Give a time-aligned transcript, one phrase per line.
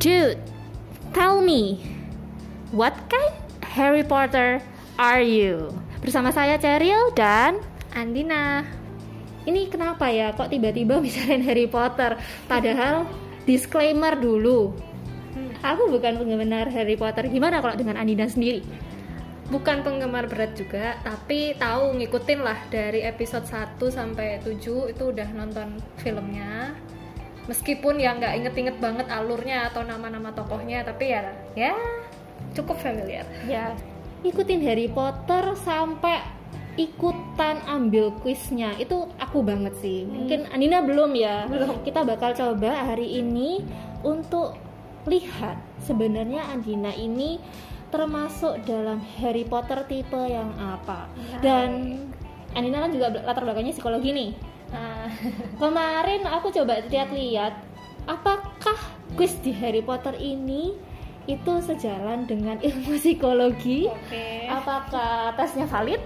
[0.00, 0.40] Dude,
[1.12, 1.76] tell me,
[2.72, 4.64] what kind Harry Potter
[4.96, 5.76] are you?
[6.00, 7.60] Bersama saya Cheryl dan
[7.92, 8.64] Andina.
[9.44, 12.16] ini kenapa ya kok tiba-tiba misalnya Harry Potter?
[12.48, 13.04] Padahal
[13.44, 14.72] disclaimer dulu.
[15.60, 17.28] Aku bukan penggemar Harry Potter.
[17.28, 18.64] Gimana kalau dengan Andina sendiri?
[19.52, 25.28] Bukan penggemar berat juga, tapi tahu ngikutin lah dari episode 1 sampai 7 itu udah
[25.36, 26.72] nonton filmnya.
[27.50, 31.74] Meskipun ya nggak inget-inget banget alurnya atau nama-nama tokohnya, tapi ya ya
[32.54, 33.26] cukup familiar.
[33.50, 33.74] Ya,
[34.22, 36.22] ikutin Harry Potter sampai
[36.78, 40.06] ikutan ambil kuisnya itu aku banget sih.
[40.06, 41.50] Mungkin Andina belum ya.
[41.50, 41.82] Belum.
[41.82, 43.66] Kita bakal coba hari ini
[44.06, 44.54] untuk
[45.10, 47.42] lihat sebenarnya Andina ini
[47.90, 51.10] termasuk dalam Harry Potter tipe yang apa.
[51.10, 51.42] Menarik.
[51.42, 51.70] Dan
[52.54, 54.30] Andina kan juga latar belakangnya psikologi nih.
[54.70, 55.10] Nah,
[55.60, 57.54] Kemarin aku coba lihat-lihat
[58.08, 58.78] apakah
[59.14, 60.72] kuis di Harry Potter ini
[61.28, 63.90] itu sejalan dengan ilmu psikologi?
[63.90, 64.48] Oke.
[64.48, 66.00] Apakah tesnya valid?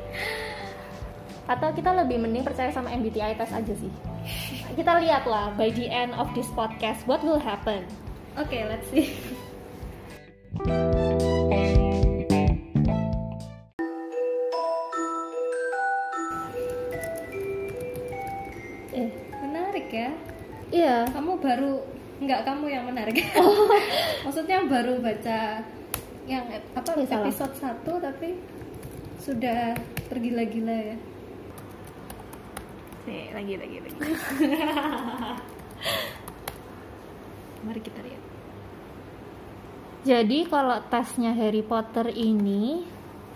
[1.45, 3.93] Atau kita lebih mending percaya sama MBTI test aja sih?
[4.81, 7.85] Kita lihat lah by the end of this podcast what will happen.
[8.41, 9.13] Oke, let's see.
[21.45, 21.85] Baru
[22.25, 23.21] nggak kamu yang menarik.
[24.25, 25.61] Maksudnya baru baca
[26.25, 27.29] yang apa Ya, salah.
[27.29, 28.29] episode 1 tapi
[29.21, 29.77] sudah
[30.09, 30.97] tergila-gila ya.
[33.05, 34.01] Nih, lagi lagi lagi.
[37.69, 38.23] Mari kita lihat.
[40.05, 42.85] Jadi kalau tesnya Harry Potter ini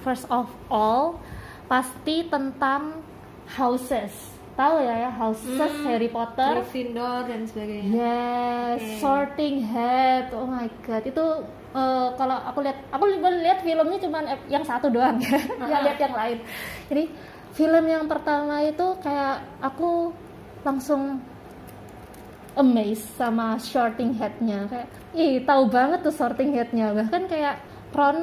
[0.00, 1.20] first of all
[1.68, 3.00] pasti tentang
[3.52, 4.12] houses.
[4.58, 6.58] Tahu ya ya houses Hmm, Harry Potter.
[6.58, 7.94] Gryffindor dan sebagainya.
[7.94, 8.98] Yes, Oke.
[8.98, 10.34] Sorting Hat.
[10.34, 11.24] Oh my god, itu
[11.70, 15.38] eh, kalau aku lihat aku li- lihat filmnya cuman ep- yang satu doang ya.
[15.54, 15.84] Nggak Ah.
[15.84, 16.38] lihat yang lain.
[16.88, 17.04] Jadi
[17.50, 20.10] film yang pertama itu kayak aku
[20.60, 21.22] langsung
[22.54, 28.18] amazed sama sorting headnya kayak ih tahu banget tuh sorting headnya bahkan kayak Ron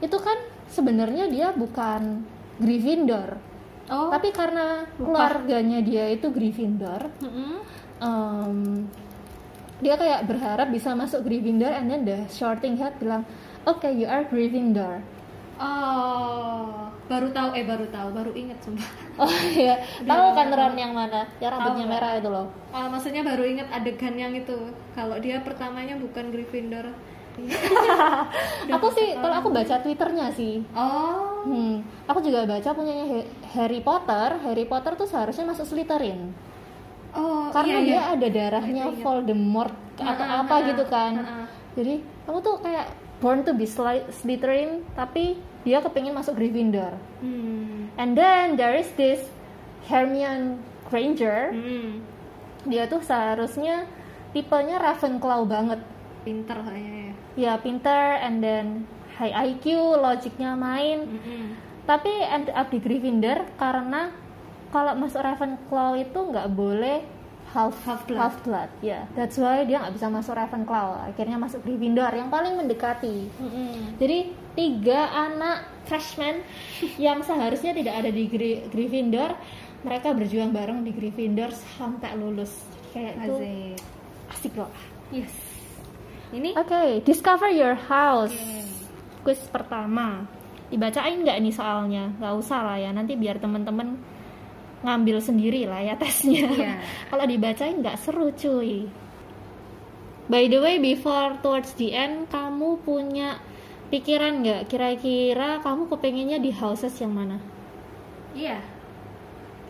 [0.00, 0.34] itu kan
[0.66, 2.26] sebenarnya dia bukan
[2.58, 3.38] Gryffindor
[3.86, 7.62] Oh, tapi karena keluarganya dia itu Gryffindor Mm-mm.
[8.02, 8.82] um,
[9.78, 13.22] dia kayak berharap bisa masuk Gryffindor and then the Sorting Hat bilang
[13.62, 15.06] oke you are Gryffindor
[15.56, 18.84] Oh, baru tahu eh baru tahu, baru inget sumpah.
[19.24, 23.24] oh iya tahu kan Ron yang mana yang rambutnya Tahu, merah itu loh Oh, maksudnya
[23.24, 24.52] baru inget adegan yang itu.
[24.92, 26.92] Kalau dia pertamanya bukan Gryffindor.
[28.76, 34.40] aku sih kalau aku baca twitternya sih Oh, hmm, aku juga baca punyanya Harry Potter
[34.42, 36.32] Harry Potter tuh seharusnya masuk Slytherin
[37.12, 38.02] oh karena iya, dia iya.
[38.16, 39.04] ada darahnya Itu ingat.
[39.04, 41.12] Voldemort atau apa gitu kan
[41.72, 42.86] jadi kamu tuh kayak
[43.16, 47.88] born to be Sly- Slytherin tapi dia kepingin masuk Gryffindor Hmm.
[47.96, 49.24] And then there is this
[49.88, 51.48] Hermione Granger.
[51.50, 52.04] Hmm.
[52.68, 53.88] Dia tuh seharusnya
[54.30, 55.80] tipenya Ravenclaw banget.
[56.20, 57.05] Pinter kayaknya
[57.36, 57.56] ya.
[57.56, 58.66] Pinter and then
[59.14, 59.64] high IQ,
[59.96, 61.06] logiknya main.
[61.06, 61.44] Mm-mm.
[61.84, 64.10] Tapi end up di Gryffindor karena
[64.68, 66.98] kalau masuk Ravenclaw itu nggak boleh
[67.46, 68.18] half Half-blood.
[68.18, 68.68] half blood.
[68.82, 71.06] Ya, that's why dia nggak bisa masuk Ravenclaw.
[71.06, 73.30] Akhirnya masuk Gryffindor yang paling mendekati.
[73.32, 73.96] Mm-mm.
[73.96, 74.18] Jadi
[74.52, 76.42] tiga anak freshman
[76.98, 79.38] yang seharusnya tidak ada di Gry- Gryffindor,
[79.80, 82.50] mereka berjuang bareng di Gryffindor sampai lulus.
[82.90, 83.78] Kayak itu Asik.
[84.34, 84.70] asik loh.
[85.08, 85.30] Yes.
[86.34, 88.34] Ini Oke, discover your house.
[88.34, 88.64] Oke.
[89.22, 90.26] Quiz pertama.
[90.66, 92.10] Dibacain nggak nih soalnya?
[92.18, 92.90] Nggak usah lah ya.
[92.90, 93.94] Nanti biar temen-temen
[94.82, 96.46] ngambil sendiri lah ya tesnya.
[96.50, 96.72] Iya.
[97.10, 98.86] Kalau dibacain nggak seru cuy.
[100.26, 103.38] By the way, before towards the end, kamu punya
[103.88, 104.66] pikiran nggak?
[104.66, 107.38] Kira-kira kamu kepengennya di houses yang mana?
[108.34, 108.58] Iya,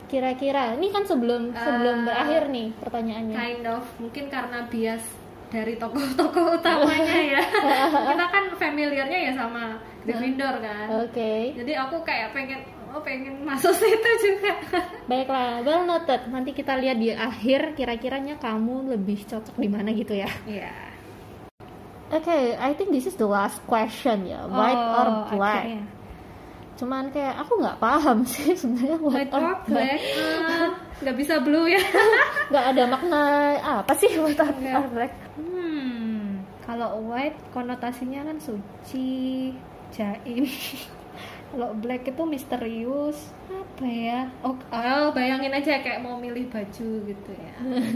[0.07, 3.37] Kira-kira, ini kan sebelum sebelum Eh, berakhir nih pertanyaannya.
[3.37, 3.83] kind of.
[3.99, 5.03] Mungkin karena bias
[5.49, 7.43] dari tokoh-tokoh utamanya ya.
[7.93, 10.87] Kita kan familiarnya ya sama Gryffindor kan.
[11.03, 12.61] Oke, Jadi aku kayak pengen
[12.91, 14.53] oh pengen masuk situ juga.
[15.11, 16.27] baiklah, well noted.
[16.29, 20.31] Nanti kita lihat di akhir kira-kiranya kamu lebih cocok di mana gitu ya.
[20.47, 20.73] Iya.
[22.07, 25.67] Oke, I think this is the last question ya, white Oh, or black.
[25.67, 25.85] akhirnya.
[26.77, 29.99] Cuman kayak aku nggak paham sih sebenarnya white, White or black?
[30.15, 31.83] Ah, Nggak bisa blue ya?
[32.49, 33.23] Nggak ada makna
[33.83, 35.13] apa sih white or or black?
[36.67, 39.55] Kalau white konotasinya kan suci,
[39.95, 40.45] jaim.
[41.55, 44.21] kalau black itu misterius, apa ya?
[44.43, 47.55] Oh, oh, bayangin aja kayak mau milih baju gitu ya.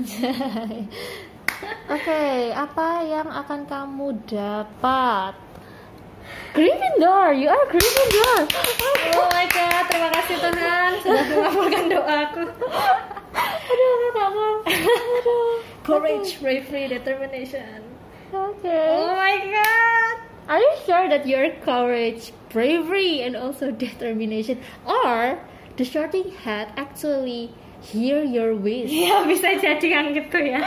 [1.93, 5.34] Oke, apa yang akan kamu dapat?
[6.55, 8.49] Gryffindor, you are Gryffindor.
[9.19, 12.44] Oh my god, terima kasih Tuhan sudah mengabulkan doaku.
[13.70, 14.55] Aduh, mau.
[14.66, 15.62] Aduh.
[15.82, 18.00] Courage, bravery, determination.
[18.30, 18.64] Oke.
[18.66, 20.16] Oh my god.
[20.50, 25.38] Are you sure that your courage, bravery, and also determination are
[25.76, 28.90] the sorting hat actually hear your wish?
[28.90, 30.62] Ya bisa jadi yang gitu ya.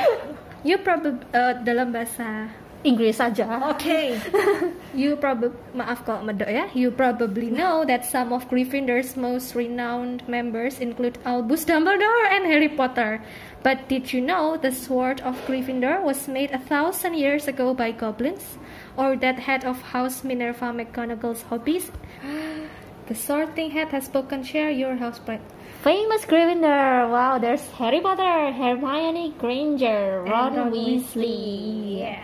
[0.63, 1.19] You probably
[1.68, 2.51] dalam bahasa
[2.83, 3.71] Inggris saja.
[3.75, 4.19] Okay.
[5.00, 6.68] you probably maaf kalau medok ya.
[6.75, 12.68] You probably know that some of Gryffindor's most renowned members include Albus Dumbledore and Harry
[12.68, 13.24] Potter.
[13.63, 17.92] But did you know the sword of Gryffindor was made a thousand years ago by
[17.95, 18.60] goblins?
[18.98, 21.89] Or that head of House Minerva McGonagall's hobbies?
[23.07, 24.44] the sorting hat has spoken.
[24.44, 25.39] Share your house pride.
[25.81, 27.07] Famous Gryffindor.
[27.10, 32.00] Wow, there's Harry Potter, Hermione Granger, Ron, Ron Weasley.
[32.00, 32.19] Yeah.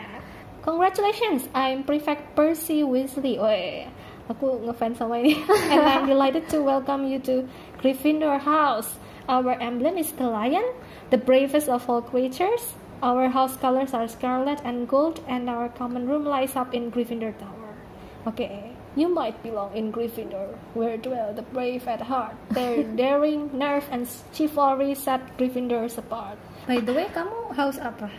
[0.63, 3.39] Congratulations, I'm Prefect Percy Weasley.
[3.39, 5.39] Oh, aku ngefans sama ini.
[5.71, 7.47] And I'm delighted to welcome you to
[7.79, 8.99] Gryffindor House.
[9.29, 10.65] Our emblem is the lion,
[11.13, 12.73] the bravest of all creatures.
[13.05, 17.37] Our house colors are scarlet and gold, and our common room lies up in Gryffindor
[17.37, 17.77] Tower.
[18.25, 22.33] Okay, you might belong in Gryffindor, where dwell the brave at heart.
[22.49, 26.41] Their daring, nerve, and chivalry set Gryffindors apart.
[26.65, 28.09] By the way, kamu house apa?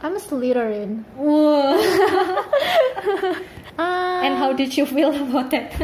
[0.00, 1.04] I'm a Slytherin.
[1.12, 1.76] Uh,
[4.24, 5.76] And how did you feel about that?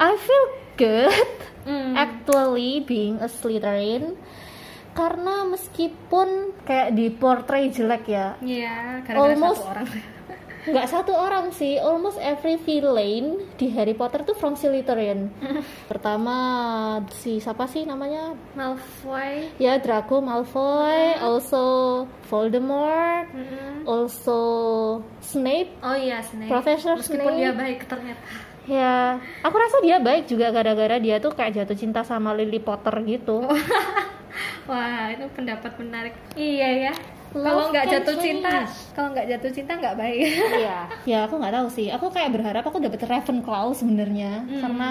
[0.00, 0.44] I feel
[0.78, 1.10] good
[1.60, 1.92] Hmm.
[1.92, 4.16] actually being a Slytherin
[4.90, 6.28] karena meskipun
[6.62, 9.60] kayak di portray jelek ya Iya, Almost.
[9.60, 9.88] satu orang.
[10.68, 15.28] nggak satu orang sih almost every villain di Harry Potter tuh from Slytherin
[15.90, 16.36] pertama
[17.14, 19.48] si siapa sih namanya Malfoy.
[19.56, 21.64] ya Draco Malfoy also
[22.26, 23.84] Voldemort Mm-mm.
[23.84, 24.40] also
[25.20, 26.48] Snape Oh iya, Snape.
[26.48, 27.38] Profesor Meskipun Snape.
[27.38, 28.24] dia baik ternyata.
[28.68, 32.92] Ya aku rasa dia baik juga gara-gara dia tuh kayak jatuh cinta sama Lily Potter
[33.02, 33.42] gitu
[34.68, 36.12] Wah, itu pendapat menarik.
[36.36, 36.92] Iya ya.
[37.28, 40.28] Kalau nggak jatuh cinta, kalau nggak jatuh cinta nggak baik.
[40.60, 40.78] Iya.
[41.08, 41.88] ya aku nggak tahu sih.
[41.88, 44.60] Aku kayak berharap aku dapet Ravenclaw sebenarnya Hmm.
[44.60, 44.90] karena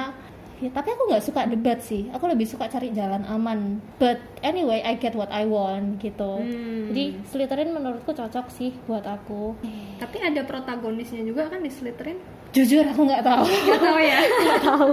[0.62, 2.09] ya, tapi aku nggak suka debat sih.
[2.13, 3.81] Aku lebih suka cari jalan aman.
[4.01, 6.42] But anyway, I get what I want gitu.
[6.42, 6.92] Hmm.
[6.94, 9.57] Jadi Slytherin menurutku cocok sih buat aku.
[10.01, 12.18] Tapi ada protagonisnya juga kan di Slytherin.
[12.56, 13.44] Jujur aku nggak tahu.
[13.68, 14.19] Nggak tahu ya.
[14.45, 14.92] Nggak tahu.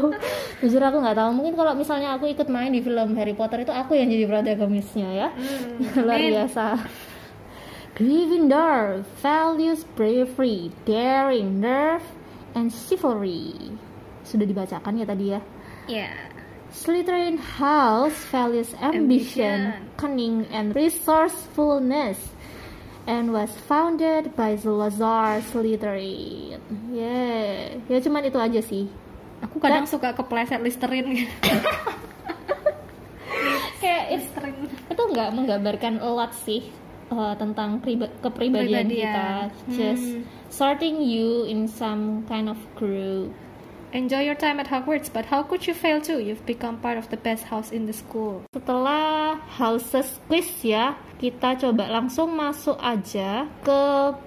[0.61, 1.31] Jujur aku nggak tahu.
[1.33, 5.09] Mungkin kalau misalnya aku ikut main di film Harry Potter itu aku yang jadi protagonisnya
[5.15, 5.29] ya.
[5.31, 6.03] Hmm.
[6.05, 6.65] Luar biasa.
[7.95, 12.03] Gryffindor values bravery, daring, nerve,
[12.59, 13.55] and chivalry.
[14.27, 15.41] Sudah dibacakan ya tadi ya.
[15.87, 16.11] Iya.
[16.71, 19.95] Slytherin House values ambition, Ambition.
[19.95, 22.19] cunning, and resourcefulness,
[23.05, 26.59] and was founded by Salazar Slytherin.
[26.91, 28.91] Yeah, ya cuman itu aja sih.
[29.41, 31.31] Aku kadang suka kepleset Listerin gitu.
[33.79, 34.57] Kayak it's Listerin.
[34.89, 36.73] itu nggak menggambarkan a lot sih
[37.09, 39.13] uh, tentang priba- kepribadian Kepribadian.
[39.13, 39.29] kita
[39.71, 40.23] just Hmm.
[40.49, 43.31] sorting you in some kind of group
[43.95, 46.19] Enjoy your time at Hogwarts, but how could you fail to?
[46.19, 48.43] You've become part of the best house in the school.
[48.51, 53.81] setelah houses quiz ya kita coba langsung masuk aja ke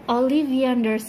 [0.08, 1.04] Ollivander's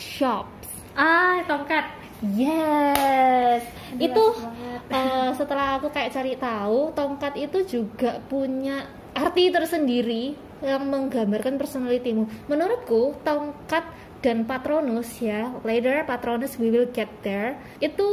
[0.00, 1.84] shops Ah, tongkat.
[2.32, 4.80] yes Jelas itu banget.
[4.88, 12.48] uh, setelah aku kayak cari tahu tongkat itu juga punya arti tersendiri yang menggambarkan personalitimu
[12.48, 13.84] menurutku tongkat
[14.20, 18.04] dan patronus ya later patronus we will get there itu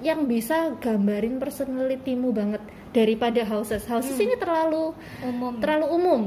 [0.00, 4.24] yang bisa gambarin personalitimu banget daripada houses houses Hmm.
[4.24, 5.52] ini terlalu Umum.
[5.58, 6.22] terlalu umum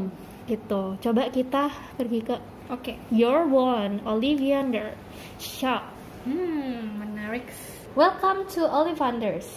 [0.46, 2.36] gitu coba kita pergi ke
[2.70, 2.94] Oke.
[3.10, 4.94] your one Ollivander
[5.38, 7.48] shop Hmm, menarik.
[7.96, 9.48] Welcome to Ollivanders.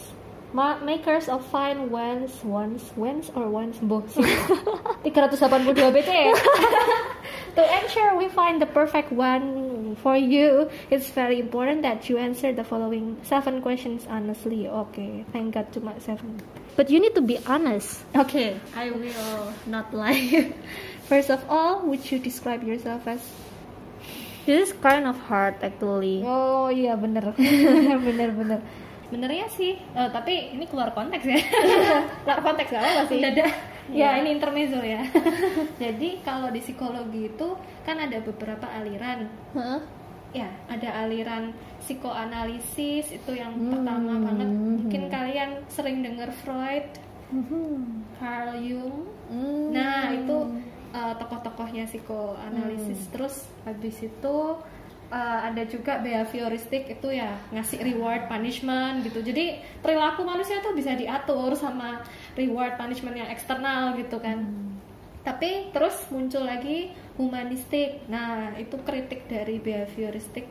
[0.55, 4.07] Ma- makers of fine wines, wines, wines or wines both.
[5.03, 5.43] 382
[5.91, 6.11] BT.
[7.83, 12.53] to ensure we find the perfect one for you, it's very important that you answer
[12.53, 14.67] the following seven questions honestly.
[14.67, 16.39] Okay, thank God cuma seven.
[16.75, 20.53] but you need to be honest Okay, I will not lie.
[21.05, 23.21] First of all, would you describe yourself as?
[24.45, 27.31] this is kind of hard actually Oh iya bener,
[28.07, 28.59] bener bener
[29.13, 29.29] bener.
[29.29, 31.37] Benernya sih, eh, tapi ini keluar konteks ya.
[32.25, 33.47] Nggak konteks gak apa sih Dada.
[33.83, 34.15] Iya.
[34.15, 35.03] Ya ini intermezzo ya.
[35.83, 37.47] Jadi kalau di psikologi itu
[37.83, 39.27] kan ada beberapa aliran.
[39.51, 39.79] Heeh.
[40.33, 43.75] Ya, ada aliran psikoanalisis itu yang Hmm.
[43.75, 44.49] pertama banget.
[44.49, 46.87] Mungkin kalian sering dengar Freud,
[47.27, 48.07] Mhm.
[48.15, 49.03] Carl Jung.
[49.27, 49.75] Hmm.
[49.75, 50.37] Nah, itu
[50.93, 53.11] uh, tokoh-tokohnya psikoanalisis Hmm.
[53.11, 54.35] terus habis itu
[55.13, 59.21] uh, ada juga behavioristik itu ya ngasih reward punishment gitu.
[59.21, 62.01] Jadi perilaku manusia tuh bisa diatur sama
[62.33, 64.41] reward punishment yang eksternal gitu kan.
[65.21, 68.09] Tapi terus muncul lagi humanistik.
[68.09, 70.49] Nah itu kritik dari behavioristik.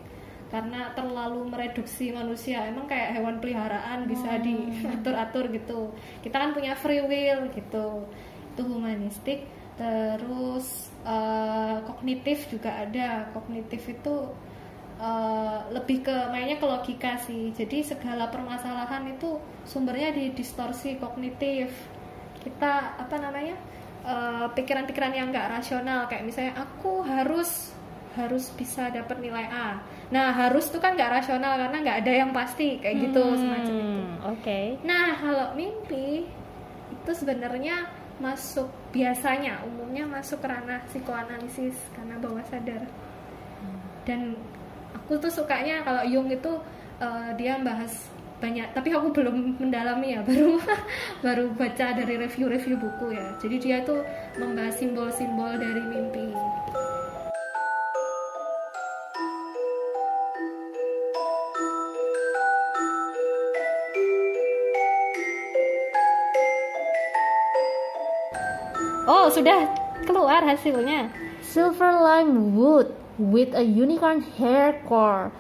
[0.53, 2.61] Karena terlalu mereduksi manusia.
[2.69, 5.97] Emang kayak hewan peliharaan bisa diatur-atur gitu.
[6.21, 8.05] Kita kan punya free will gitu.
[8.53, 9.49] Itu humanistik.
[9.81, 13.33] Terus eh, kognitif juga ada.
[13.33, 14.29] Kognitif itu
[15.03, 21.75] eh, lebih ke mainnya ke logika sih jadi segala permasalahan itu sumbernya di distorsi kognitif
[22.43, 23.59] kita apa namanya
[24.07, 27.75] eh, pikiran-pikiran yang nggak rasional kayak misalnya aku harus
[28.13, 29.81] harus bisa dapat nilai A.
[30.13, 33.89] Nah harus tuh kan nggak rasional karena nggak ada yang pasti kayak gitu semacam itu.
[33.89, 34.61] Hmm, Oke.
[34.85, 36.29] Nah kalau mimpi
[36.93, 37.89] itu sebenarnya
[38.21, 42.85] masuk biasanya umumnya masuk ranah psikoanalisis karena bawah sadar.
[44.05, 44.37] Dan
[45.13, 46.49] aku tuh sukanya kalau Jung itu
[46.97, 48.09] eh, dia bahas
[48.41, 50.57] banyak tapi aku belum mendalami ya baru
[51.21, 53.37] baru baca dari review-review buku ya.
[53.37, 54.01] Jadi dia tuh
[54.41, 56.33] membahas simbol-simbol dari mimpi.
[69.05, 69.69] Oh sudah
[70.09, 71.13] keluar hasilnya.
[71.45, 75.33] Silver lime wood with a unicorn hair core,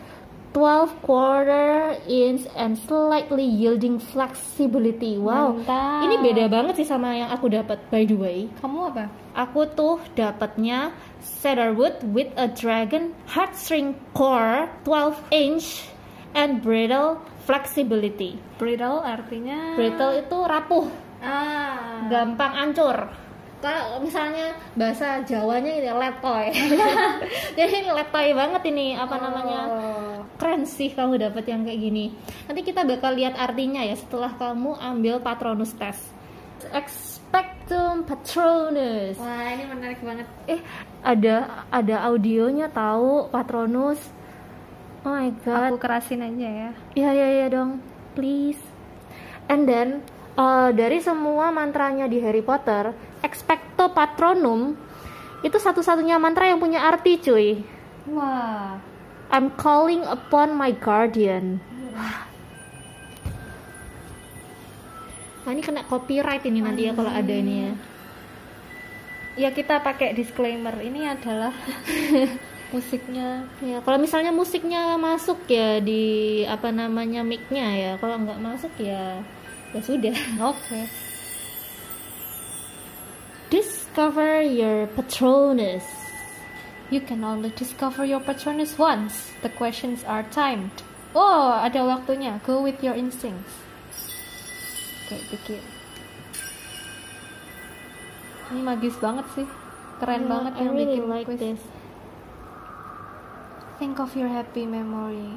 [0.52, 5.17] 12 quarter inch and slightly yielding flexibility.
[5.17, 6.05] Wow, Mantap.
[6.05, 8.38] ini beda banget sih sama yang aku dapat by the way.
[8.61, 10.93] kamu apa Aku tuh dapatnya
[11.25, 15.88] cedarwood with a dragon heartstring core, 12 inch
[16.37, 17.17] and brittle
[17.49, 18.37] flexibility.
[18.61, 20.85] brittle artinya Brittle itu rapuh,
[21.25, 23.09] ah gampang hancur.
[23.62, 26.50] Kalau misalnya bahasa Jawanya ini letoy.
[27.59, 29.61] Jadi letoy banget ini apa namanya?
[29.71, 30.19] Oh.
[30.35, 32.11] Keren sih kamu dapat yang kayak gini.
[32.50, 36.11] Nanti kita bakal lihat artinya ya setelah kamu ambil Patronus test.
[36.75, 39.19] Expectum Patronus.
[39.19, 40.61] wah ini menarik banget Eh,
[41.02, 43.99] ada ada audionya tahu Patronus.
[45.02, 45.75] Oh my god.
[45.75, 47.83] aku kerasin aja ya Iya iya iya dong,
[48.14, 48.62] please.
[49.47, 54.77] And then uh, dari semua mantranya di Harry Potter, expecto patronum
[55.43, 57.49] itu satu-satunya mantra yang punya arti, cuy.
[58.07, 58.79] wah
[59.33, 61.57] I'm calling upon my guardian.
[65.43, 67.73] Nah, ini kena copyright ini nanti ya kalau ada ini ya.
[69.33, 71.51] ya kita pakai disclaimer ini adalah
[72.77, 77.93] musiknya Ya, kalau misalnya musiknya masuk ya di apa namanya mic-nya ya.
[77.97, 79.25] Kalau nggak masuk ya
[79.73, 80.14] ya sudah.
[80.52, 80.81] oke
[83.52, 85.85] Discover your Patronus.
[86.88, 89.29] You can only discover your patronus once.
[89.45, 90.73] The questions are timed.
[91.12, 92.41] Oh, ada waktunya.
[92.49, 93.52] Go with your instincts.
[95.05, 95.61] Oke, pikir.
[98.52, 99.45] Ini magis banget sih.
[100.00, 101.41] Keren Yeah, banget I yang really bikin like quiz.
[101.41, 101.61] this.
[103.76, 105.37] Think of your happy memory.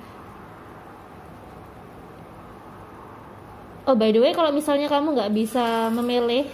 [3.86, 6.50] Oh by the way kalau misalnya kamu nggak bisa memilih,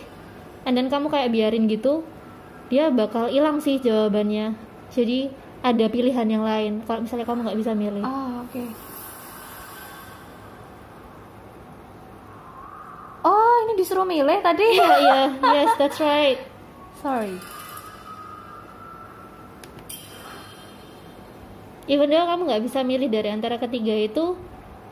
[0.68, 2.04] and then kamu kayak biarin gitu,
[2.68, 4.52] dia bakal hilang sih jawabannya.
[4.92, 5.32] Jadi
[5.64, 6.84] ada pilihan yang lain.
[6.84, 8.04] Kalau misalnya kamu nggak bisa milih.
[8.04, 8.64] Oh, oke.
[13.22, 14.68] Oh, ini disuruh milih tadi.
[14.82, 15.22] Oh iya,
[15.56, 16.42] yes that's right.
[17.06, 17.40] Sorry.
[21.88, 24.36] Even though kamu nggak bisa milih dari antara ketiga itu,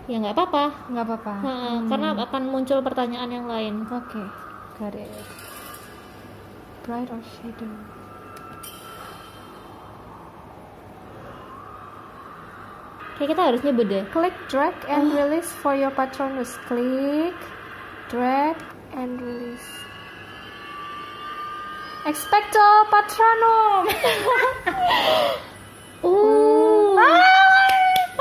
[0.08, 0.64] ya nggak apa-apa.
[0.88, 1.34] Nggak apa-apa.
[1.44, 3.74] Ha-ha, Karena akan muncul pertanyaan yang lain.
[3.90, 4.24] Oke,
[4.78, 5.10] got it.
[6.86, 7.74] Bright or shadow?
[13.20, 14.04] Kayak kita harus nyebut deh.
[14.16, 16.56] Click, drag, and release for your Patronus.
[16.72, 17.36] Klik,
[18.08, 18.56] drag,
[18.96, 19.68] and release.
[22.08, 23.84] Expecto Patronum.
[26.00, 27.20] Uh, Ah,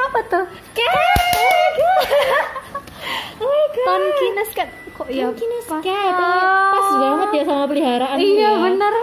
[0.02, 0.44] apa tuh?
[0.75, 1.17] Cake.
[3.78, 3.87] God.
[3.88, 4.70] Tonkinus cat.
[4.92, 5.26] Kok ya?
[5.30, 6.14] Pas- cat.
[6.68, 8.50] Pas banget ya sama peliharaan Iya ya.
[8.61, 8.94] bener.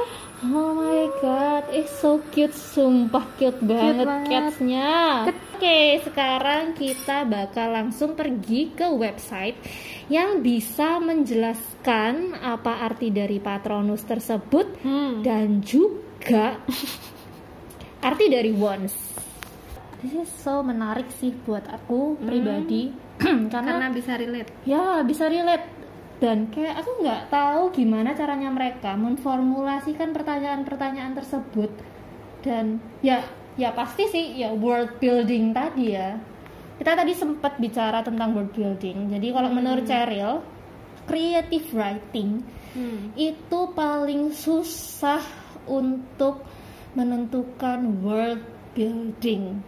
[0.45, 4.29] Oh my god, it's so cute, sumpah cute banget, banget.
[4.29, 5.25] catsnya.
[5.25, 9.57] Oke, sekarang kita bakal langsung pergi ke website
[10.05, 15.23] yang bisa menjelaskan apa arti dari Patronus tersebut Hmm.
[15.23, 16.59] dan juga
[18.03, 18.93] arti dari wands.
[20.05, 22.93] Is so menarik sih buat aku pribadi.
[23.53, 24.51] Karena Karena bisa relate.
[24.63, 25.65] ya bisa relate.
[26.15, 31.73] Dan kayak aku nggak tahu gimana caranya mereka memformulasikan pertanyaan-pertanyaan tersebut.
[32.39, 33.25] Dan ya
[33.57, 36.15] ya pasti sih ya world building tadi ya.
[36.75, 39.09] Kita tadi sempat bicara tentang world building.
[39.09, 40.39] Jadi kalau menurut Cheryl
[41.05, 42.45] creative writing
[42.75, 43.15] Hmm.
[43.15, 45.23] itu paling susah
[45.63, 46.43] untuk
[46.91, 48.43] menentukan world
[48.75, 49.63] building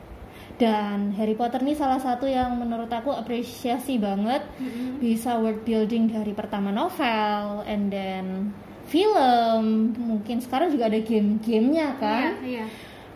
[0.57, 4.41] dan Harry Potter ini salah satu yang menurut aku apresiasi banget.
[4.57, 4.97] Mm-mm.
[4.97, 8.49] bisa world building dari pertama novel and then
[8.89, 9.93] film.
[9.93, 12.41] Mungkin sekarang juga ada game-gamenya kan.
[12.41, 12.65] Iya, iya.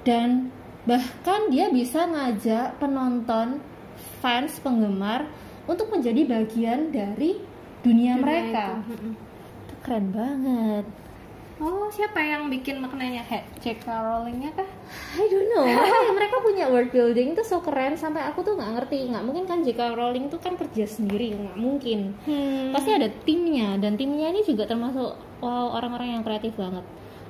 [0.05, 0.50] dan
[0.86, 3.62] bahkan dia bisa ngajak penonton
[4.21, 5.29] fans penggemar
[5.69, 7.38] untuk menjadi bagian dari
[7.81, 8.65] dunia, Dunia mereka.
[8.86, 10.86] itu keren banget
[11.61, 13.21] Oh, siapa yang bikin maknanya?
[13.21, 13.85] He, J.K.
[13.85, 14.65] Rowling-nya kah?
[15.21, 15.65] I don't know
[16.17, 19.59] mereka punya world building itu so keren sampai aku tuh nggak ngerti nggak mungkin kan
[19.63, 22.71] jika Rowling tuh kan kerja sendiri nggak mungkin Hmm.
[22.75, 26.83] pasti ada timnya dan timnya ini juga termasuk wow, orang-orang yang kreatif banget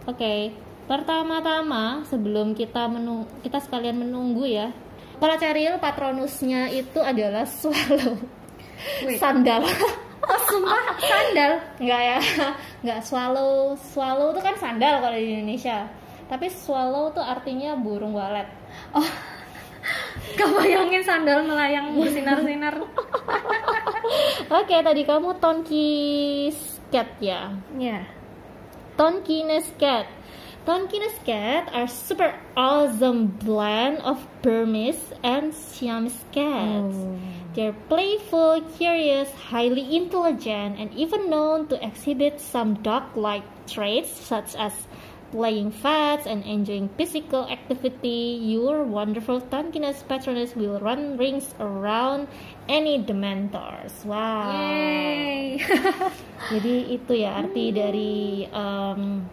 [0.06, 0.34] oke
[0.86, 4.70] pertama-tama sebelum kita menung kita sekalian menunggu ya
[5.22, 8.18] kalau Cheryl patronusnya itu adalah swallow
[9.06, 9.18] Wait.
[9.22, 9.66] sandal
[10.22, 11.52] Oh, sumpah sandal.
[11.82, 12.18] nggak ya
[12.86, 15.90] nggak swallow swallow itu kan sandal kalau di Indonesia
[16.30, 18.48] tapi swallow tuh artinya burung walet
[18.96, 19.04] Oh.
[20.38, 22.78] Gak bayangin sandal melayang bersinar-sinar.
[24.48, 28.06] oke tadi kamu Tonki's cat ya Ya.
[28.94, 30.06] Tonkinese cat.
[30.62, 36.96] Tonkinese cat are super awesome blend of Burmese and Siamese cats.
[37.56, 44.72] They're playful, curious, highly intelligent, and even known to exhibit some dog-like traits such as
[45.32, 48.38] playing fast and enjoying physical activity.
[48.46, 52.28] Your wonderful Tonkinese patroness will run rings around
[52.70, 54.06] any Dementors.
[54.06, 54.54] Wow.
[54.54, 55.58] Yay.
[56.54, 59.26] Jadi itu ya arti dari um,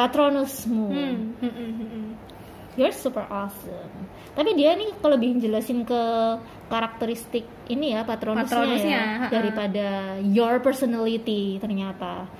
[0.00, 0.86] patronusmu.
[0.88, 2.08] Hmm, hmm, hmm, hmm, hmm.
[2.78, 4.08] You're super awesome.
[4.32, 6.02] Tapi dia nih kalau lebih jelasin ke
[6.70, 9.88] karakteristik ini ya patronusnya, Patronusnya, ya daripada
[10.22, 12.30] your personality ternyata.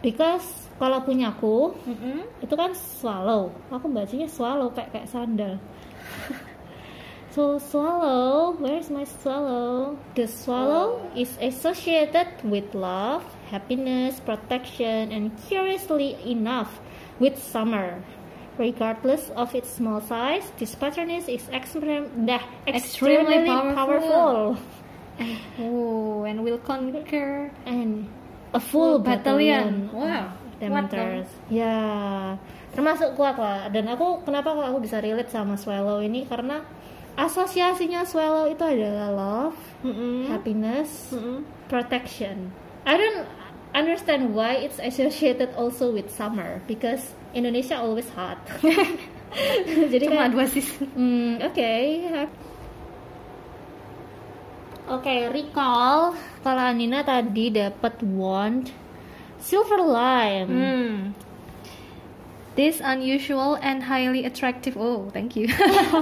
[0.00, 2.24] Because kalau punyaku Mm-mm.
[2.40, 3.52] itu kan swallow.
[3.68, 5.58] Aku bacanya swallow kayak kayak sandal.
[7.32, 9.96] So swallow, where's my swallow?
[10.12, 16.76] The swallow is associated with love, happiness, protection, and curiously enough,
[17.22, 18.02] with summer.
[18.58, 23.72] Regardless of its small size, this patronus is extrem- dah, extremely, Extremely powerful.
[23.78, 24.36] powerful.
[25.56, 28.08] Oh, and will conquer and
[28.52, 29.88] a full battalion.
[29.88, 30.10] battalion.
[30.10, 30.26] Wow.
[30.60, 31.26] Dementors.
[31.48, 31.74] Ya,
[32.70, 33.66] termasuk kuat lah.
[33.72, 36.62] Dan aku kenapa kok aku bisa relate sama Swallow ini karena
[37.16, 40.28] asosiasinya Swallow itu adalah love, Mm-mm.
[40.30, 41.42] happiness, Mm-mm.
[41.66, 42.52] protection.
[42.84, 43.26] I don't
[43.74, 48.38] understand why it's associated also with summer because Indonesia always hot.
[49.92, 50.86] Jadi Cuma kayak dua season.
[50.92, 51.72] Hmm, oke.
[54.92, 56.12] Oke, recall
[56.44, 58.68] kalau Anina tadi dapat wand
[59.40, 60.50] silver lime.
[60.52, 60.94] Hmm.
[62.52, 64.76] This unusual and highly attractive.
[64.76, 65.48] Oh, thank you.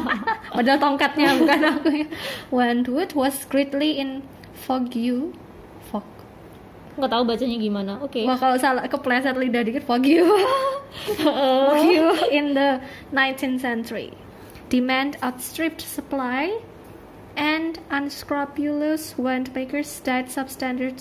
[0.57, 2.07] Padahal tongkatnya bukan aku ya.
[2.51, 4.27] Wandwood was greatly in
[4.99, 5.31] you.
[6.99, 7.93] Nggak tahu bacanya gimana.
[8.03, 8.27] Oke.
[8.27, 10.27] Wah kalau salah kepleset lidah dikit fog you.
[11.23, 12.83] fog you in the
[13.15, 14.11] 19th century.
[14.71, 16.55] Demand outstripped supply,
[17.35, 20.99] and unscrupulous windmakers dyed substandard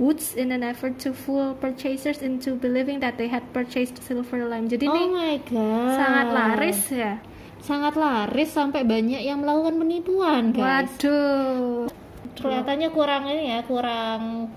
[0.00, 4.68] woods in an effort to fool purchasers into believing that they had purchased silver lime.
[4.72, 5.96] Jadi oh ini my god.
[6.00, 7.12] sangat laris ya.
[7.60, 10.88] Sangat laris sampai banyak yang melakukan penipuan, guys.
[10.96, 11.92] Waduh.
[12.40, 14.48] Kelihatannya kurang ini ya, kurang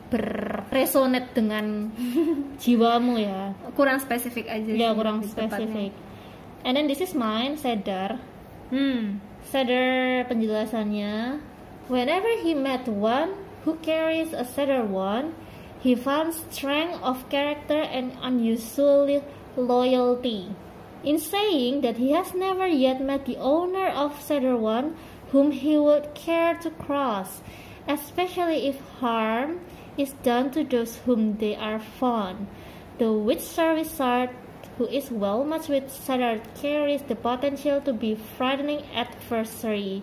[0.73, 1.93] berresonate dengan
[2.65, 3.53] jiwamu ya.
[3.77, 4.71] Kurang spesifik aja.
[4.73, 5.53] Ya sih kurang lebih tepatnya.
[5.53, 5.91] spesifik.
[6.65, 8.17] And then this is mine, Cedar.
[8.73, 9.21] Hmm.
[9.45, 11.38] Cedar penjelasannya.
[11.93, 13.38] Whenever he met one
[13.69, 15.38] who carries a cedar wand,
[15.83, 19.21] he found strength of character and unusual
[19.53, 20.49] loyalty.
[21.03, 24.95] In saying that he has never yet met the owner of cedar wand
[25.36, 27.43] whom he would care to cross,
[27.86, 29.59] especially if harm
[29.97, 32.47] is done to those whom they are fond.
[32.97, 34.29] The witch wizard
[34.77, 40.01] who is well matched with Cedar carries the potential to be frightening adversary,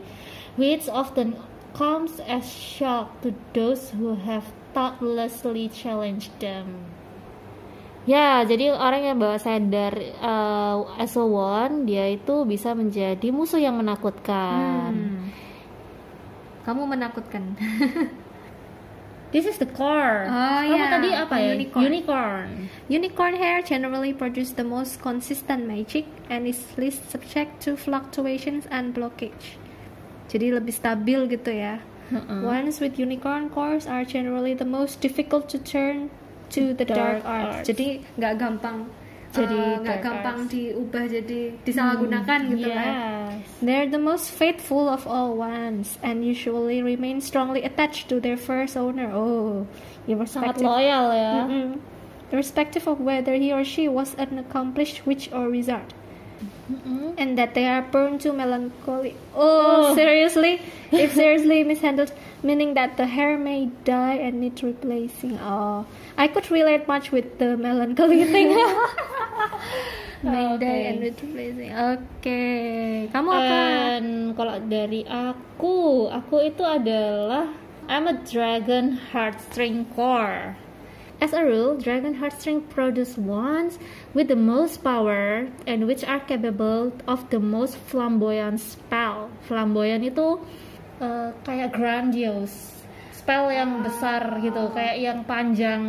[0.55, 1.35] which often
[1.75, 6.87] comes as shock to those who have thoughtlessly challenged them.
[8.09, 9.93] Ya, jadi orang yang bawa sadar
[10.25, 14.91] uh, as a one, dia itu bisa menjadi musuh yang menakutkan.
[14.97, 15.29] Hmm.
[16.65, 17.55] Kamu menakutkan.
[19.31, 20.27] This is the core.
[20.27, 20.91] Oh, Kamu yeah.
[20.91, 21.55] tadi apa ya?
[21.55, 21.83] Unicorn.
[21.87, 22.49] Unicorn.
[22.91, 28.91] Unicorn hair generally produce the most consistent magic and is least subject to fluctuations and
[28.91, 29.55] blockage.
[30.27, 31.79] Jadi lebih stabil gitu ya.
[32.11, 32.43] Heeh.
[32.43, 36.11] Ones with unicorn cores are generally the most difficult to turn
[36.51, 37.55] to the dark, Dark arts.
[37.63, 37.67] arts.
[37.71, 38.91] Jadi nggak gampang
[39.31, 42.93] Jadi eh, nggak dark gampang diubah jadi disalahgunakan gitu kan.
[42.95, 43.47] Yes.
[43.63, 48.75] They're the most faithful of all ones and usually remain strongly attached to their first
[48.75, 49.07] owner.
[49.15, 49.71] Oh,
[50.27, 51.47] Sangat loyal ya.
[51.47, 51.79] Mm-mm.
[52.31, 55.95] irrespective of whether he or she was an accomplished witch or wizard.
[56.71, 57.15] Mm-mm.
[57.19, 59.15] And that they are prone to melancholy.
[59.35, 59.95] Oh, Oh.
[59.95, 60.63] seriously?
[60.91, 65.39] If seriously mishandled, meaning that the hair may die and need replacing.
[65.41, 65.85] Oh,
[66.17, 68.57] I could relate much with the melancholy thing.
[70.23, 70.61] may Oke.
[70.61, 71.71] die and need replacing.
[71.73, 72.43] Oke,
[73.13, 73.45] kamu apa?
[73.45, 74.05] Dan
[74.37, 77.49] kalau dari aku, aku itu adalah
[77.91, 80.55] I'm a dragon heartstring core.
[81.21, 83.77] As a rule, dragon heartstring produce wands
[84.17, 89.29] with the most power and which are capable of the most flamboyant spell.
[89.45, 90.41] Flamboyant itu
[91.01, 95.83] eh, kayak grandiose, spell yang besar gitu, kayak yang panjang.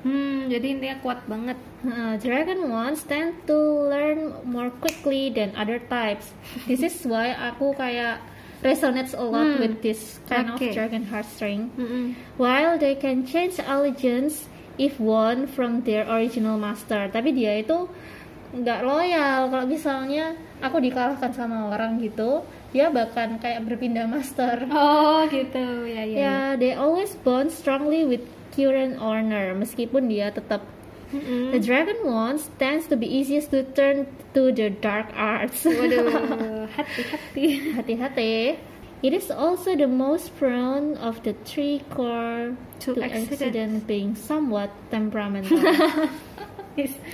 [0.00, 1.58] Hmm, jadi intinya kuat banget.
[1.82, 3.54] Uh, dragon wands tend to
[3.86, 6.30] learn more quickly than other types.
[6.66, 8.18] This is why aku kayak
[8.58, 9.62] resonates a lot Hmm.
[9.62, 10.70] with this kind Okay.
[10.70, 11.70] of dragon heartstring.
[11.74, 12.14] Mm-mm.
[12.38, 14.46] While they can change allegiance
[14.78, 17.86] if won from their original master, tapi dia itu
[18.52, 19.50] nggak loyal.
[19.50, 22.42] Kalau misalnya aku dikalahkan sama orang gitu,
[22.76, 24.68] dia bahkan kayak berpindah master.
[24.68, 25.88] Oh, gitu.
[25.88, 26.16] Ya, ya.
[26.20, 28.20] Ya, they always bond strongly with
[28.52, 30.60] current owner, meskipun dia tetap
[31.06, 31.54] Mm-mm.
[31.54, 35.62] The dragon wands tends to be easiest to turn to the dark arts.
[35.62, 37.78] Waduh, hati-hati.
[37.78, 38.58] Hati-hati.
[39.06, 43.30] It is also the most prone of the three core To to, accident.
[43.38, 45.62] accident being somewhat temperamental.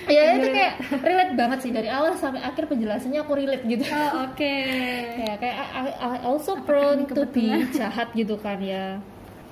[0.05, 3.85] Ya itu kayak relate banget sih dari awal sampai akhir penjelasannya aku relate gitu.
[3.87, 4.55] Oh, oke.
[5.27, 7.46] ya kayak I, I- also prone to be
[7.79, 8.98] jahat gitu kan ya.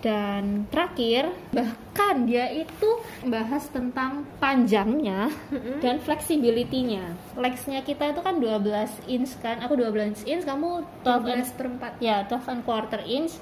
[0.01, 2.89] Dan terakhir bahkan dia itu
[3.23, 5.77] bahas tentang panjangnya Mm-mm.
[5.79, 7.05] dan flexibility-nya.
[7.37, 8.65] Legs-nya kita itu kan 12
[9.07, 12.01] inch kan, aku 12 inch, kamu 12 and, 12 per 4.
[12.01, 13.37] ya 12 and quarter inch.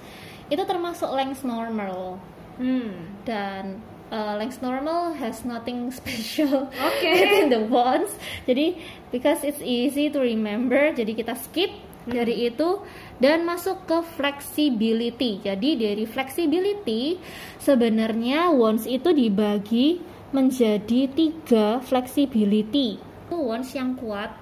[0.49, 2.19] Itu termasuk length normal
[2.59, 3.23] Hmm.
[3.23, 3.79] dan
[4.11, 7.09] uh, length normal has nothing special Oke.
[7.09, 8.13] within the wands.
[8.45, 8.79] Jadi
[9.11, 11.71] because it's easy to remember, jadi kita skip
[12.09, 12.81] dari itu
[13.21, 15.45] dan masuk ke flexibility.
[15.45, 17.21] Jadi dari flexibility
[17.61, 20.01] sebenarnya wands itu dibagi
[20.33, 22.97] menjadi tiga flexibility.
[23.29, 24.33] Itu wands yang kuat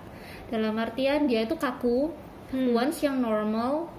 [0.51, 2.15] dalam artian dia itu kaku,
[2.47, 2.79] Hmm.
[3.03, 3.91] yang normal,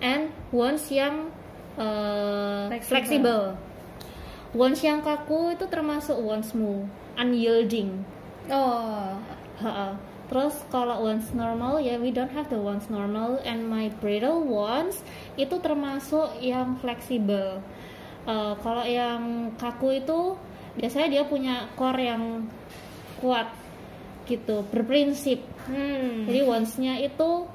[0.00, 1.28] and wands yang
[1.76, 2.88] uh, Flexible.
[2.88, 3.44] flexible.
[4.54, 6.86] Wands yang kaku itu termasuk wandsmu,
[7.18, 8.04] unyielding.
[8.46, 9.16] Oh.
[9.56, 9.96] Ha-ha.
[10.26, 14.98] Terus kalau wands normal ya we don't have the wands normal and my brittle wands
[15.38, 17.62] itu termasuk yang fleksibel.
[18.26, 20.34] Eh, kalau yang kaku itu
[20.74, 22.50] biasanya dia punya core yang
[23.22, 23.48] kuat
[24.26, 25.46] gitu, berprinsip.
[25.70, 26.26] Hmm.
[26.26, 27.46] Jadi wandsnya itu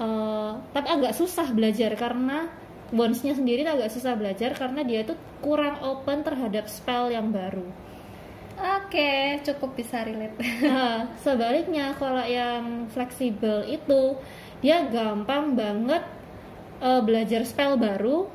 [0.00, 2.48] eh, tapi agak susah belajar karena
[2.94, 7.66] wandsnya sendiri tuh agak susah belajar karena dia itu kurang open terhadap spell yang baru.
[8.56, 10.40] Oke, cukup bisa relate.
[10.64, 14.16] Nah, sebaliknya kalau yang fleksibel itu
[14.64, 16.00] dia gampang banget
[16.80, 18.28] eh, belajar spell baru,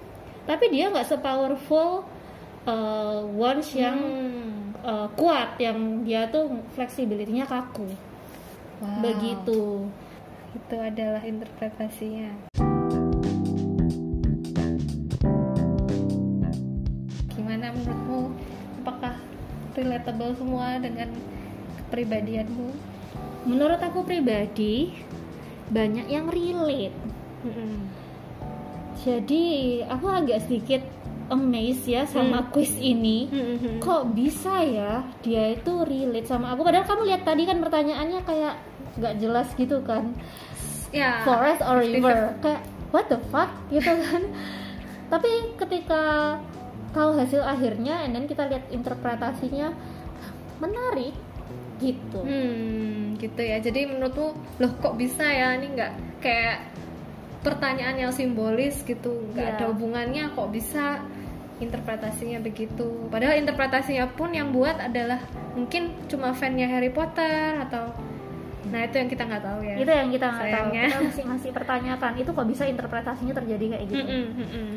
[0.45, 2.05] tapi dia nggak sepowerful
[2.69, 4.77] eh, wands yang Hmm.
[4.85, 7.89] eh, kuat, yang dia tuh fleksibilitasnya kaku.
[8.81, 9.01] Wow.
[9.01, 9.89] Begitu.
[10.53, 12.53] Itu adalah interpretasinya.
[19.73, 21.09] Relatable semua dengan
[21.79, 22.69] kepribadianmu?
[23.43, 24.93] Menurut aku pribadi
[25.67, 26.93] banyak yang relate.
[29.01, 29.43] Jadi
[29.81, 30.81] aku agak sedikit
[31.27, 33.25] amazed ya sama quiz ini.
[33.25, 33.79] Mm-mm.
[33.79, 38.59] kok bisa ya dia itu relate sama aku padahal kamu lihat tadi kan pertanyaannya kayak
[38.99, 40.11] nggak jelas gitu kan
[40.91, 41.23] Ya.
[41.23, 42.59] forest or river kayak
[42.91, 44.27] what the fuck gitu kan
[45.11, 46.03] tapi ketika
[46.91, 49.71] tahu hasil akhirnya and then kita lihat interpretasinya
[50.57, 51.15] menarik
[51.77, 53.57] gitu Hmm, gitu ya.
[53.57, 54.27] Jadi menurutmu,
[54.57, 55.55] loh kok bisa ya?
[55.55, 56.57] Ini nggak kayak
[57.41, 59.55] pertanyaan yang simbolis gitu, nggak Iya.
[59.55, 60.29] ada hubungannya.
[60.31, 61.01] Kok bisa
[61.57, 63.09] interpretasinya begitu?
[63.09, 65.17] Padahal interpretasinya pun yang buat adalah
[65.51, 67.93] mungkin cuma fannya Harry Potter atau,
[68.67, 69.75] nah itu yang kita nggak tahu ya.
[69.75, 73.85] itu yang kita nggak tahu kita masih masih pertanyakan itu kok bisa interpretasinya terjadi kayak
[73.85, 74.69] gitu Mm-mm, mm-mm.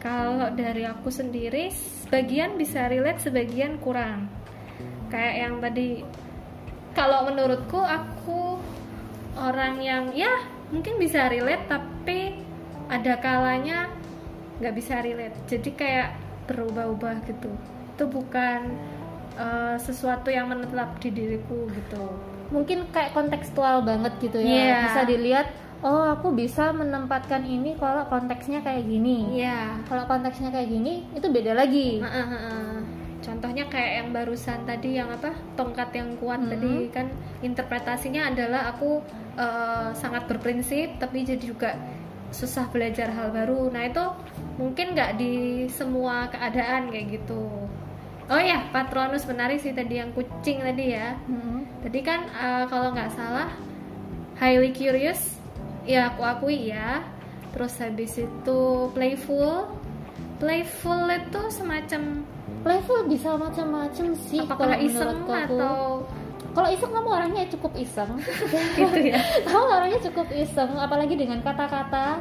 [0.00, 1.68] Kalau dari aku sendiri,
[2.08, 4.32] sebagian bisa relate, sebagian kurang.
[5.12, 5.88] Kayak yang tadi,
[6.96, 8.56] kalau menurutku aku
[9.36, 10.40] orang yang ya
[10.72, 12.40] mungkin bisa relate, tapi
[12.88, 13.92] ada kalanya
[14.56, 15.36] nggak bisa relate.
[15.52, 16.16] Jadi kayak
[16.48, 17.52] berubah-ubah gitu.
[17.92, 18.72] Itu bukan
[19.36, 22.04] uh, sesuatu yang menetap di diriku gitu.
[22.50, 24.48] Mungkin kayak kontekstual banget gitu ya.
[24.48, 24.78] Iya.
[24.88, 25.48] Bisa dilihat
[25.80, 29.80] oh aku bisa menempatkan ini kalau konteksnya kayak gini Iya.
[29.88, 32.68] kalau konteksnya kayak gini itu beda lagi Heeh, heeh.
[33.20, 36.50] Contohnya kayak yang barusan tadi yang apa tongkat yang kuat Hmm.
[36.56, 37.06] tadi kan
[37.44, 39.04] interpretasinya adalah aku
[39.36, 41.76] eh, sangat berprinsip tapi jadi juga
[42.32, 43.68] susah belajar hal baru.
[43.68, 44.04] Nah itu
[44.56, 45.32] mungkin nggak di
[45.68, 47.68] semua keadaan kayak gitu.
[48.24, 51.12] Oh ya Patronus menarik sih tadi yang kucing tadi ya.
[51.28, 51.66] Mm-mm.
[51.84, 53.52] Tadi kan eh, kalau nggak salah
[54.40, 55.39] highly curious,
[55.90, 57.02] ya aku akui ya.
[57.50, 58.60] Terus habis itu
[58.94, 59.66] playful,
[60.38, 62.22] playful itu semacam
[62.60, 65.44] playful bisa macam-macam sih apakah kalau iseng menurutku aku.
[65.56, 65.76] atau
[66.50, 68.10] kalau iseng kamu orangnya cukup iseng
[68.76, 69.20] gitu ya?
[69.46, 72.20] kamu orangnya cukup iseng apalagi dengan kata-kata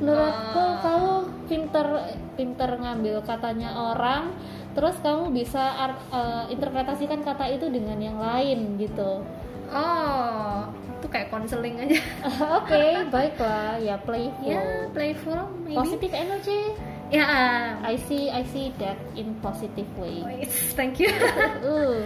[0.00, 0.74] menurutku Oh.
[0.82, 1.12] kamu
[1.46, 1.86] pinter
[2.34, 4.34] pinter ngambil katanya orang
[4.74, 5.62] terus kamu bisa
[6.10, 9.22] eh, interpretasikan kata itu dengan yang lain gitu
[9.74, 10.68] Oh,
[11.04, 12.00] itu kayak konseling aja.
[12.64, 15.76] oke baiklah ya playful ya, playful maybe.
[15.76, 16.72] positive energy
[17.12, 17.28] Ya,
[17.84, 21.12] I see I see that in positive way wait, thank you.
[21.68, 22.00] uh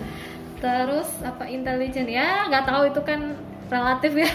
[0.58, 2.50] Terus apa intelijen ya?
[2.50, 3.38] Nggak tahu itu kan
[3.70, 4.30] relatif ya.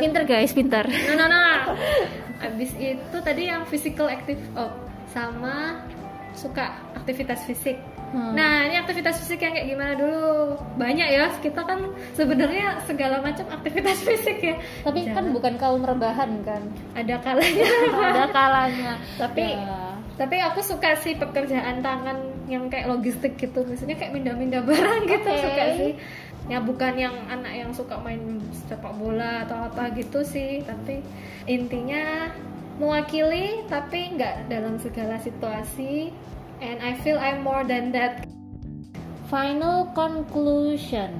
[0.00, 1.76] pinter guys pinter No, no, no.
[2.48, 4.72] Abis itu tadi yang physical active, oh,
[5.12, 5.84] sama
[6.32, 7.80] suka aktivitas fisik.
[8.16, 8.32] Hmm.
[8.32, 10.56] Nah, ini aktivitas fisik yang kayak gimana dulu?
[10.74, 14.56] Banyak ya, kita kan sebenarnya segala macam aktivitas fisik ya.
[14.80, 15.36] tapi kan Jangan.
[15.36, 17.68] bukan kaum rebahan kan Ada kalanya.
[18.08, 19.92] ada kalanya Tapi- Ya.
[20.16, 22.16] Tapi aku suka sih pekerjaan tangan
[22.48, 25.42] yang kayak logistik gitu, misalnya kayak mindah-mindah barang gitu Oke.
[25.42, 25.92] suka sih.
[26.46, 31.04] Ya bukan yang anak yang suka main sepak bola atau apa gitu sih, tapi
[31.44, 32.32] intinya
[32.76, 36.16] mewakili tapi nggak dalam segala situasi.
[36.58, 38.24] And I feel I'm more than that.
[39.26, 41.10] final conclusion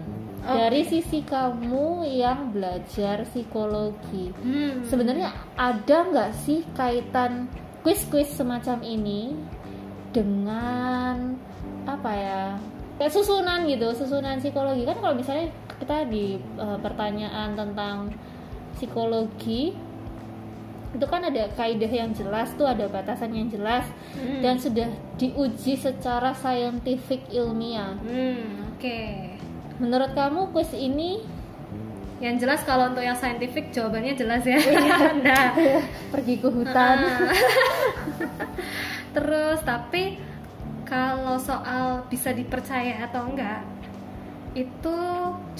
[0.40, 0.54] Oke.
[0.54, 4.86] dari sisi kamu yang belajar psikologi Hmm.
[4.86, 7.50] sebenarnya ada nggak sih kaitan
[7.82, 9.34] quiz-quiz semacam ini
[10.14, 11.34] dengan
[11.82, 12.42] apa ya
[12.94, 18.14] kayak susunan gitu susunan psikologi kan kalau misalnya kita di eh, pertanyaan tentang
[18.78, 19.74] psikologi
[20.92, 24.40] itu kan ada kaidah yang jelas tuh ada batasan yang jelas Hmm.
[24.40, 27.96] dan sudah diuji secara saintifik ilmiah.
[28.00, 29.00] Hmm, oke.
[29.76, 31.20] Menurut kamu quiz ini
[32.16, 34.56] Yang jelas kalau untuk yang scientific jawabannya jelas ya.
[35.20, 35.52] nah,
[36.16, 36.96] pergi ke hutan?
[39.12, 40.16] Terus tapi
[40.88, 43.60] kalau soal bisa dipercaya atau enggak
[44.56, 44.96] itu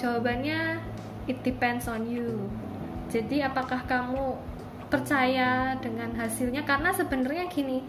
[0.01, 0.81] jawabannya
[1.29, 2.49] it depends on you.
[3.13, 4.41] Jadi apakah kamu
[4.87, 6.63] percaya dengan hasilnya.
[6.63, 7.83] Karena sebenarnya gini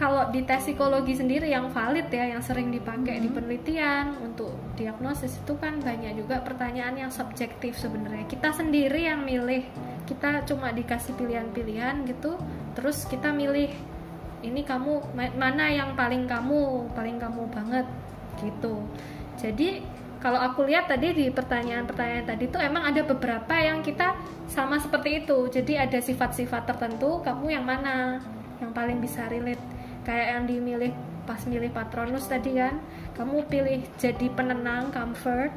[0.00, 5.36] kalau di tes psikologi sendiri yang valid ya yang sering dipakai di penelitian untuk diagnosis
[5.44, 8.24] itu kan banyak juga pertanyaan yang subjektif sebenarnya.
[8.24, 9.66] Kita sendiri yang milih
[10.08, 12.34] kita cuma dikasih pilihan-pilihan gitu
[12.74, 13.70] terus kita milih
[14.40, 17.86] ini kamu ma- mana yang paling kamu paling kamu banget?
[18.40, 18.74] Gitu.
[19.36, 24.12] Jadi kalau aku lihat tadi di pertanyaan-pertanyaan tadi tuh emang ada beberapa yang kita
[24.44, 25.48] sama seperti itu.
[25.48, 28.20] Jadi ada sifat-sifat tertentu kamu yang mana
[28.60, 29.60] yang paling bisa relate?
[30.04, 30.92] Kayak yang dimilih
[31.24, 32.76] pas milih patronus tadi kan?
[33.16, 35.52] Kamu pilih jadi penenang comfort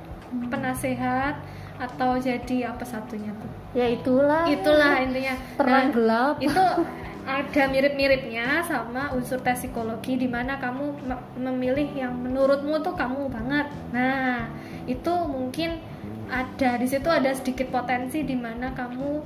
[0.48, 1.38] penasehat
[1.78, 3.52] atau jadi apa satunya tuh?
[3.74, 4.46] Ya itulah.
[4.48, 5.36] itulah intinya.
[5.60, 6.36] Terang Nah, gelap.
[6.40, 6.66] itu
[7.24, 13.32] ada mirip-miripnya sama unsur tes psikologi di mana kamu me- memilih yang menurutmu tuh kamu
[13.32, 13.68] banget.
[13.92, 14.48] Nah,
[14.84, 15.80] itu mungkin
[16.28, 19.24] ada di situ ada sedikit potensi di mana kamu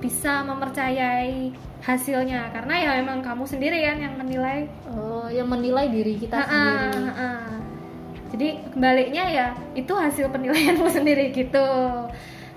[0.00, 1.48] bisa mempercayai
[1.80, 6.48] hasilnya karena ya memang kamu sendiri kan yang menilai Oh, yang menilai diri kita Ha-ha,
[6.48, 7.00] sendiri.
[7.08, 7.30] ha-ha.
[8.34, 11.68] Jadi kebaliknya ya itu hasil penilaianmu sendiri gitu.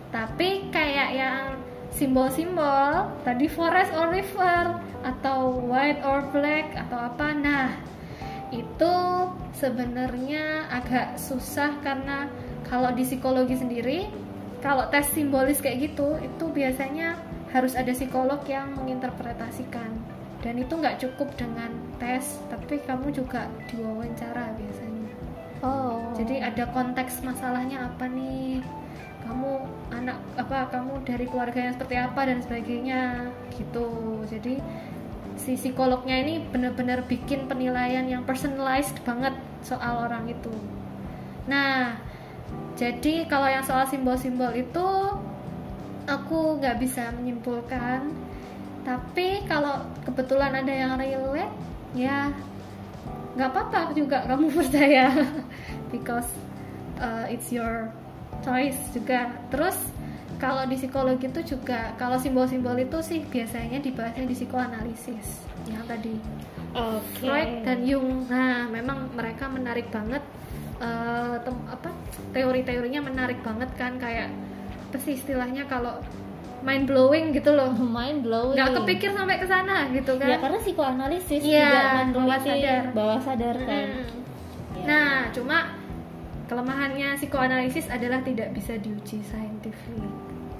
[0.10, 1.57] Tapi kayak yang
[1.93, 7.28] simbol-simbol tadi forest or river atau white or black atau apa.
[7.38, 7.67] Nah,
[8.52, 8.95] itu
[9.58, 12.32] sebenarnya agak susah karena
[12.67, 14.08] kalau di psikologi sendiri
[14.62, 17.17] kalau tes simbolis kayak gitu itu biasanya
[17.52, 19.89] harus ada psikolog yang menginterpretasikan
[20.45, 24.95] dan itu nggak cukup dengan tes tapi kamu juga diwawancara biasanya
[25.58, 26.13] Oh.
[26.13, 28.62] jadi ada konteks masalahnya apa nih
[29.27, 29.51] kamu
[29.91, 34.63] anak apa kamu dari keluarga yang seperti apa dan sebagainya gitu jadi
[35.37, 40.51] si psikolognya ini benar-benar bikin penilaian yang personalized banget soal orang itu.
[41.45, 41.95] Nah,
[42.75, 44.87] jadi kalau yang soal simbol-simbol itu
[46.09, 48.11] aku nggak bisa menyimpulkan.
[48.81, 51.53] Tapi kalau kebetulan ada yang relate,
[51.93, 52.33] ya
[53.37, 55.13] nggak apa-apa juga kamu percaya
[55.93, 56.27] because
[56.97, 57.93] uh, it's your
[58.41, 59.32] choice juga.
[59.50, 59.78] Terus
[60.38, 66.13] kalau di psikologi itu juga kalau simbol-simbol itu sih biasanya dibahasnya di psikoanalisis yang tadi
[66.71, 67.26] Oke.
[67.26, 68.30] Freud dan Jung.
[68.30, 70.21] Nah, memang mereka menarik banget
[71.41, 71.89] tem- apa
[72.32, 74.30] teori-teorinya menarik banget kan kayak
[74.88, 75.97] apa sih istilahnya kalau
[76.62, 77.73] mind blowing gitu loh.
[77.97, 78.54] mind blowing.
[78.54, 80.28] Nggak kepikir sampai ke sana gitu kan.
[80.30, 81.69] Ya karena psikoanalisis Iya,
[82.13, 82.84] juga bawah sadar.
[82.93, 83.88] bawah sadar kan.
[83.89, 84.06] Mm.
[84.78, 84.86] Ya.
[84.86, 85.58] Nah, cuma
[86.47, 90.03] kelemahannya psikoanalisis adalah tidak bisa diuji scientific.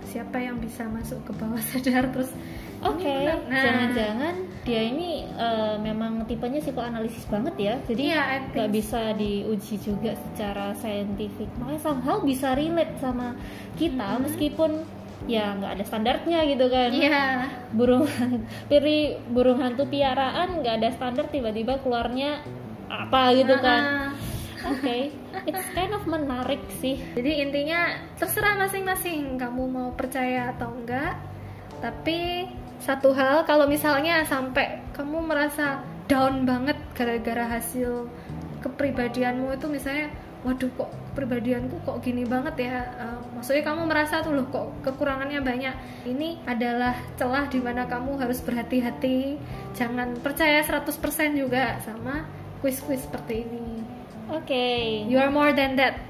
[0.08, 2.32] Siapa yang bisa masuk ke bawah sadar terus
[2.78, 3.42] Oke, benar.
[3.50, 8.24] Nah, jangan-jangan dia ini eh, memang tipenya psikoanalisis banget ya, jadi Iya,
[8.54, 11.50] nggak bisa diuji juga secara saintifik.
[11.58, 13.34] Makanya somehow bisa relate sama
[13.82, 14.86] kita meskipun
[15.26, 16.90] ya nggak ada standarnya gitu kan.
[16.94, 17.26] Iya.
[17.74, 18.06] Burung
[18.70, 22.46] piri burung hantu piaraan nggak ada standar tiba-tiba keluarnya
[22.94, 24.14] apa gitu kan.
[24.68, 25.16] Oke,
[25.48, 27.00] it's kind of menarik sih.
[27.16, 31.16] Jadi intinya terserah masing-masing kamu mau percaya atau enggak.
[31.80, 32.50] Tapi
[32.84, 38.08] satu hal kalau misalnya sampai kamu merasa down banget gara-gara hasil
[38.62, 40.14] kepribadianmu itu misalnya
[40.46, 45.42] waduh kok kepribadianku kok gini banget ya Eh, maksudnya kamu merasa tuh loh kok kekurangannya
[45.42, 45.76] banyak
[46.06, 49.42] ini adalah celah di mana kamu harus berhati-hati
[49.74, 50.94] jangan percaya 100%
[51.34, 52.26] juga sama
[52.62, 53.77] kuis-kuis seperti ini
[54.28, 55.08] Oke.
[55.08, 56.04] you are more than that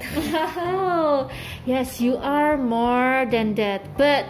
[0.58, 1.30] Oh,
[1.66, 3.82] yes, you are more than that.
[3.94, 4.26] But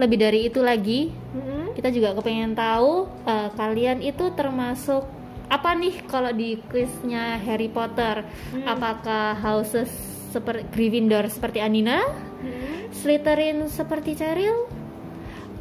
[0.00, 1.76] lebih dari itu lagi, Mm-mm.
[1.76, 5.04] kita juga kepengen tahu eh, kalian itu termasuk
[5.52, 8.24] apa nih kalau di quiznya Harry Potter?
[8.56, 8.64] Hmm.
[8.64, 9.92] Apakah houses
[10.32, 12.00] seperti Gryffindor seperti Anina,
[12.40, 12.88] Mm-mm.
[12.96, 14.64] Slytherin seperti Cheryl,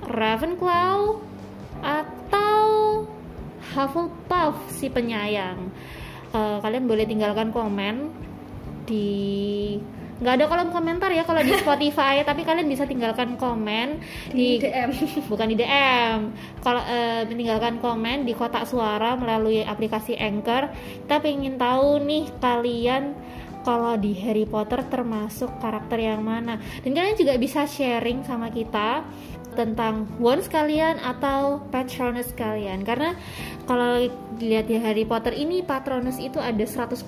[0.07, 1.19] Ravenclaw,
[1.83, 2.63] atau
[3.75, 5.69] Hufflepuff si penyayang?
[6.31, 8.07] Eh, kalian boleh tinggalkan komen
[8.87, 9.75] di
[10.21, 13.99] nggak ada kolom komentar ya kalau di Spotify tapi kalian bisa tinggalkan komen
[14.31, 14.93] di DM
[15.31, 16.31] bukan di DM
[16.63, 20.71] kalau eh, meninggalkan komen di kotak suara melalui aplikasi Anchor.
[21.03, 23.11] Kita ingin tahu nih kalian
[23.67, 26.63] kalau di Harry Potter termasuk karakter yang mana.
[26.79, 29.03] Dan kalian juga bisa sharing sama kita
[29.53, 33.15] tentang wands kalian atau patronus kalian karena
[33.67, 34.09] kalau
[34.39, 37.01] dilihat di Harry Potter ini patronus itu ada 141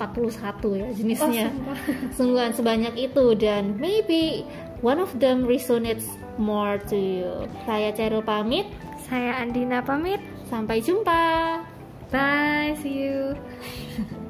[0.79, 1.47] ya jenisnya.
[1.49, 1.77] Oh,
[2.17, 4.43] sungguhan sebanyak itu dan maybe
[4.84, 7.34] one of them resonates more to you.
[7.63, 8.69] Saya Cheryl pamit,
[9.10, 10.21] saya Andina pamit.
[10.51, 11.65] Sampai jumpa.
[12.13, 13.36] bye see you